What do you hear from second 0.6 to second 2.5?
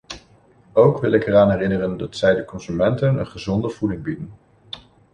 Ook wil ik eraan herinneren dat zij de